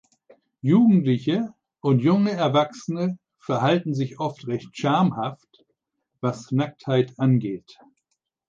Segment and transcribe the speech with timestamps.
[0.63, 5.63] Jugendliche und junge Erwachsene verhalten sich oft recht schamhaft,
[6.21, 7.77] was Nacktheit angeht.